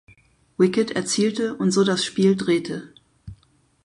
[0.57, 2.91] Wicket erzielte und so das Spiel drehte.